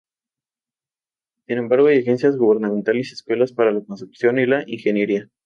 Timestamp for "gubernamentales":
2.35-3.11